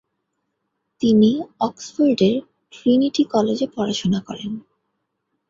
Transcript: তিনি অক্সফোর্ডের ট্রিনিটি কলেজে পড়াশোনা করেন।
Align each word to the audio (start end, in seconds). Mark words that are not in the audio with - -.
তিনি 1.01 1.31
অক্সফোর্ডের 1.59 2.35
ট্রিনিটি 2.73 3.23
কলেজে 3.33 3.67
পড়াশোনা 3.75 4.19
করেন। 4.21 4.51